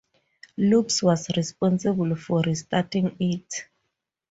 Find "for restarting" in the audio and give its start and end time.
2.15-3.15